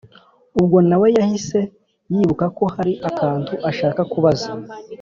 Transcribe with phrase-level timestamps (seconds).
[0.59, 1.59] ubwo na we yahise
[2.13, 4.49] yibuka ko hari akantu ashaka kubaza